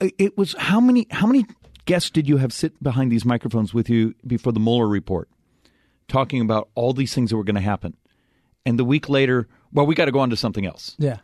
It 0.00 0.36
was 0.36 0.54
how 0.58 0.80
many 0.80 1.06
how 1.10 1.26
many 1.26 1.46
guests 1.86 2.10
did 2.10 2.28
you 2.28 2.36
have 2.38 2.52
sit 2.52 2.80
behind 2.82 3.10
these 3.10 3.24
microphones 3.24 3.72
with 3.72 3.88
you 3.88 4.14
before 4.26 4.52
the 4.52 4.60
Mueller 4.60 4.88
report, 4.88 5.28
talking 6.08 6.40
about 6.40 6.68
all 6.74 6.92
these 6.92 7.14
things 7.14 7.30
that 7.30 7.36
were 7.36 7.44
going 7.44 7.56
to 7.56 7.62
happen, 7.62 7.96
and 8.66 8.78
the 8.78 8.84
week 8.84 9.08
later, 9.08 9.48
well, 9.72 9.86
we 9.86 9.94
got 9.94 10.04
to 10.06 10.12
go 10.12 10.20
on 10.20 10.30
to 10.30 10.36
something 10.36 10.66
else. 10.66 10.94
yeah. 10.98 11.18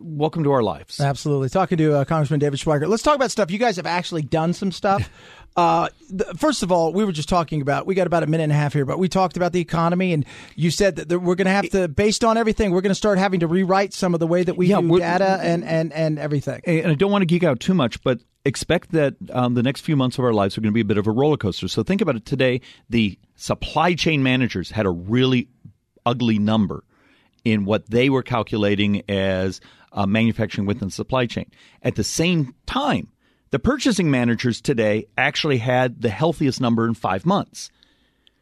Welcome 0.00 0.42
to 0.44 0.52
our 0.52 0.62
lives. 0.62 1.00
Absolutely. 1.00 1.50
Talking 1.50 1.76
to 1.78 1.98
uh, 1.98 2.04
Congressman 2.06 2.40
David 2.40 2.58
Schweikert. 2.58 2.88
Let's 2.88 3.02
talk 3.02 3.14
about 3.14 3.30
stuff. 3.30 3.50
You 3.50 3.58
guys 3.58 3.76
have 3.76 3.84
actually 3.84 4.22
done 4.22 4.52
some 4.52 4.72
stuff. 4.72 5.08
Uh, 5.58 5.88
first 6.36 6.62
of 6.62 6.70
all, 6.70 6.92
we 6.92 7.02
were 7.02 7.12
just 7.12 7.30
talking 7.30 7.62
about, 7.62 7.86
we 7.86 7.94
got 7.94 8.06
about 8.06 8.22
a 8.22 8.26
minute 8.26 8.42
and 8.42 8.52
a 8.52 8.54
half 8.54 8.74
here, 8.74 8.84
but 8.84 8.98
we 8.98 9.08
talked 9.08 9.38
about 9.38 9.54
the 9.54 9.60
economy, 9.62 10.12
and 10.12 10.26
you 10.54 10.70
said 10.70 10.96
that, 10.96 11.08
that 11.08 11.20
we're 11.20 11.34
going 11.34 11.46
to 11.46 11.50
have 11.50 11.70
to, 11.70 11.88
based 11.88 12.24
on 12.24 12.36
everything, 12.36 12.72
we're 12.72 12.82
going 12.82 12.90
to 12.90 12.94
start 12.94 13.16
having 13.16 13.40
to 13.40 13.46
rewrite 13.46 13.94
some 13.94 14.12
of 14.12 14.20
the 14.20 14.26
way 14.26 14.42
that 14.42 14.58
we 14.58 14.66
Yeah, 14.66 14.82
do 14.82 14.98
data 14.98 15.38
and, 15.40 15.64
and, 15.64 15.94
and 15.94 16.18
everything. 16.18 16.60
and 16.66 16.88
I 16.88 16.94
don't 16.94 17.10
want 17.10 17.22
to 17.22 17.26
geek 17.26 17.42
out 17.42 17.58
too 17.58 17.72
much, 17.72 18.02
but 18.02 18.20
expect 18.44 18.92
that 18.92 19.14
um, 19.32 19.54
the 19.54 19.62
next 19.62 19.80
few 19.80 19.96
months 19.96 20.18
of 20.18 20.26
our 20.26 20.34
lives 20.34 20.58
are 20.58 20.60
going 20.60 20.72
to 20.72 20.74
be 20.74 20.82
a 20.82 20.84
bit 20.84 20.98
of 20.98 21.06
a 21.06 21.10
roller 21.10 21.38
coaster. 21.38 21.68
So 21.68 21.82
think 21.82 22.02
about 22.02 22.16
it 22.16 22.26
today. 22.26 22.60
The 22.90 23.18
supply 23.36 23.94
chain 23.94 24.22
managers 24.22 24.70
had 24.72 24.84
a 24.84 24.90
really 24.90 25.48
ugly 26.06 26.38
number 26.38 26.84
in 27.44 27.64
what 27.64 27.90
they 27.90 28.08
were 28.08 28.22
calculating 28.22 29.02
as 29.10 29.60
uh, 29.92 30.06
manufacturing 30.06 30.66
within 30.66 30.88
the 30.88 30.92
supply 30.92 31.26
chain. 31.26 31.50
At 31.82 31.96
the 31.96 32.04
same 32.04 32.54
time, 32.66 33.08
the 33.50 33.58
purchasing 33.58 34.10
managers 34.10 34.60
today 34.60 35.06
actually 35.16 35.58
had 35.58 36.00
the 36.00 36.08
healthiest 36.08 36.60
number 36.60 36.86
in 36.86 36.94
five 36.94 37.24
months. 37.26 37.70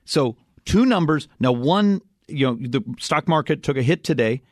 So 0.04 0.37
two 0.64 0.87
numbers. 0.87 1.28
Now 1.40 1.52
one, 1.52 2.00
you 2.28 2.47
know, 2.47 2.54
the 2.61 2.83
stock 2.99 3.28
market 3.28 3.62
took 3.62 3.76
a 3.76 3.83
hit 3.83 4.04
today, 4.04 4.42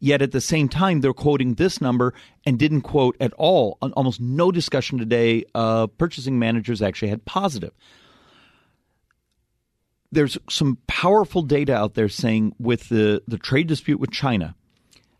yet 0.00 0.22
at 0.22 0.32
the 0.32 0.40
same 0.40 0.68
time 0.68 1.00
they're 1.00 1.12
quoting 1.12 1.54
this 1.54 1.80
number 1.80 2.12
and 2.44 2.58
didn't 2.58 2.82
quote 2.82 3.16
at 3.20 3.32
all. 3.34 3.78
Almost 3.80 4.20
no 4.20 4.50
discussion 4.50 4.98
today. 4.98 5.44
Uh, 5.54 5.86
purchasing 5.86 6.38
managers 6.38 6.82
actually 6.82 7.08
had 7.08 7.24
positive. 7.24 7.72
There's 10.12 10.38
some 10.48 10.78
powerful 10.86 11.42
data 11.42 11.74
out 11.74 11.94
there 11.94 12.08
saying 12.08 12.54
with 12.58 12.88
the, 12.88 13.22
the 13.28 13.38
trade 13.38 13.68
dispute 13.68 14.00
with 14.00 14.10
China 14.10 14.54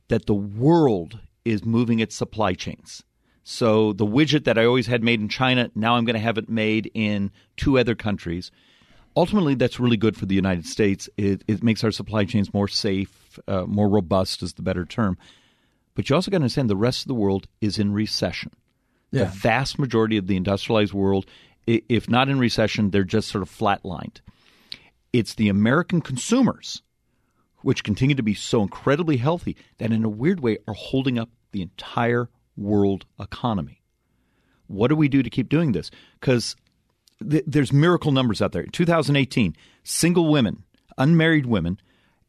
that 0.08 0.26
the 0.26 0.34
world 0.34 1.20
is 1.44 1.64
moving 1.64 2.00
its 2.00 2.14
supply 2.16 2.54
chains. 2.54 3.04
So 3.44 3.92
the 3.92 4.06
widget 4.06 4.44
that 4.44 4.58
I 4.58 4.64
always 4.64 4.86
had 4.86 5.02
made 5.02 5.20
in 5.20 5.28
China, 5.28 5.70
now 5.74 5.94
I'm 5.96 6.04
going 6.04 6.14
to 6.14 6.20
have 6.20 6.38
it 6.38 6.48
made 6.48 6.90
in 6.94 7.30
two 7.56 7.78
other 7.78 7.94
countries. 7.94 8.50
Ultimately, 9.16 9.54
that's 9.54 9.80
really 9.80 9.96
good 9.96 10.16
for 10.16 10.26
the 10.26 10.34
United 10.34 10.66
States. 10.66 11.08
It, 11.16 11.42
it 11.48 11.62
makes 11.62 11.82
our 11.82 11.90
supply 11.90 12.24
chains 12.24 12.52
more 12.54 12.68
safe, 12.68 13.40
uh, 13.48 13.64
more 13.66 13.88
robust 13.88 14.42
is 14.42 14.52
the 14.52 14.62
better 14.62 14.84
term. 14.84 15.18
But 15.94 16.08
you 16.08 16.14
also 16.16 16.30
got 16.30 16.38
to 16.38 16.42
understand 16.42 16.70
the 16.70 16.76
rest 16.76 17.02
of 17.02 17.08
the 17.08 17.14
world 17.14 17.46
is 17.60 17.78
in 17.78 17.92
recession. 17.92 18.52
The 19.24 19.26
vast 19.26 19.78
majority 19.78 20.16
of 20.16 20.28
the 20.28 20.36
industrialized 20.36 20.92
world, 20.92 21.26
if 21.66 22.08
not 22.08 22.28
in 22.28 22.38
recession, 22.38 22.90
they're 22.90 23.02
just 23.02 23.28
sort 23.28 23.42
of 23.42 23.50
flatlined. 23.50 24.20
It's 25.12 25.34
the 25.34 25.48
American 25.48 26.00
consumers 26.00 26.82
which 27.62 27.84
continue 27.84 28.14
to 28.16 28.22
be 28.22 28.32
so 28.34 28.62
incredibly 28.62 29.18
healthy 29.18 29.56
that 29.78 29.92
in 29.92 30.02
a 30.04 30.08
weird 30.08 30.40
way 30.40 30.56
are 30.66 30.74
holding 30.74 31.18
up 31.18 31.28
the 31.52 31.60
entire 31.62 32.30
world 32.56 33.04
economy. 33.20 33.82
What 34.66 34.88
do 34.88 34.96
we 34.96 35.08
do 35.08 35.22
to 35.22 35.28
keep 35.28 35.48
doing 35.48 35.72
this? 35.72 35.90
Because 36.20 36.56
th- 37.28 37.44
there's 37.46 37.72
miracle 37.72 38.12
numbers 38.12 38.40
out 38.40 38.52
there. 38.52 38.64
2018, 38.64 39.56
single 39.84 40.28
women, 40.30 40.62
unmarried 40.96 41.44
women, 41.46 41.78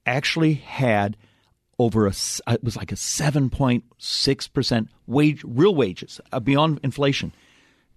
actually 0.06 0.56
had 0.56 1.16
over 1.80 2.08
a 2.08 2.14
it 2.48 2.64
was 2.64 2.76
like 2.76 2.92
a 2.92 2.96
7.6 2.96 4.54
percent 4.54 4.90
wage 5.08 5.44
real 5.46 5.74
wages 5.76 6.20
uh, 6.32 6.40
beyond 6.40 6.80
inflation. 6.84 7.32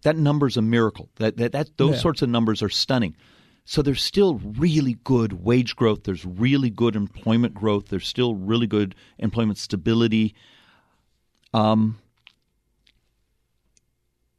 That 0.02 0.16
number's 0.16 0.56
a 0.56 0.62
miracle. 0.62 1.08
That 1.16 1.36
that, 1.38 1.52
that 1.52 1.76
those 1.78 1.94
Yeah. 1.96 2.00
sorts 2.00 2.22
of 2.22 2.28
numbers 2.28 2.62
are 2.62 2.68
stunning. 2.68 3.16
So 3.64 3.80
there's 3.80 4.02
still 4.02 4.34
really 4.36 4.98
good 5.04 5.44
wage 5.44 5.74
growth. 5.74 6.04
There's 6.04 6.24
really 6.24 6.70
good 6.70 6.96
employment 6.96 7.54
growth. 7.54 7.88
There's 7.88 8.06
still 8.06 8.34
really 8.34 8.66
good 8.66 8.94
employment 9.18 9.58
stability. 9.58 10.34
Um, 11.54 11.98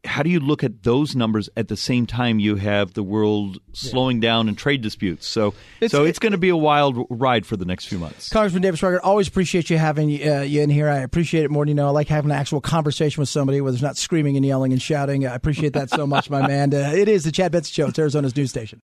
how 0.06 0.24
do 0.24 0.30
you 0.30 0.40
look 0.40 0.64
at 0.64 0.84
those 0.84 1.16
numbers 1.16 1.50
at 1.58 1.68
the 1.68 1.76
same 1.76 2.06
time 2.06 2.40
you 2.40 2.56
have 2.56 2.94
the 2.94 3.04
world 3.04 3.58
slowing 3.74 4.20
down 4.20 4.48
in 4.48 4.56
trade 4.56 4.82
disputes? 4.82 5.28
So, 5.28 5.54
so 5.88 6.04
it's 6.06 6.20
going 6.20 6.32
to 6.32 6.38
be 6.38 6.50
a 6.50 6.58
wild 6.58 7.08
ride 7.10 7.46
for 7.46 7.58
the 7.58 7.66
next 7.66 7.86
few 7.86 7.98
months. 7.98 8.30
Congressman 8.30 8.62
David 8.62 8.80
Schweikert, 8.80 9.00
always 9.04 9.28
appreciate 9.28 9.70
you 9.70 9.78
having 9.78 10.10
uh, 10.28 10.42
you 10.42 10.62
in 10.62 10.70
here. 10.70 10.90
I 10.90 11.00
appreciate 11.00 11.44
it 11.44 11.52
more 11.52 11.64
than 11.64 11.70
you 11.70 11.76
know. 11.76 11.88
I 11.88 11.92
like 11.92 12.08
having 12.08 12.32
an 12.32 12.38
actual 12.38 12.62
conversation 12.62 13.22
with 13.22 13.30
somebody 13.30 13.62
where 13.62 13.72
there's 13.72 13.82
not 13.82 13.98
screaming 13.98 14.36
and 14.38 14.46
yelling 14.46 14.72
and 14.72 14.82
shouting. 14.82 15.26
I 15.26 15.36
appreciate 15.36 15.74
that 15.74 15.90
so 15.90 16.06
much, 16.06 16.30
my 16.30 16.46
man. 16.48 16.74
Uh, 16.74 16.94
it 16.96 17.08
is 17.10 17.24
the 17.24 17.32
Chad 17.32 17.52
Benson 17.52 17.74
Show. 17.74 17.88
It's 17.88 18.00
Arizona's 18.00 18.36
news 18.36 18.52
station. 18.52 18.82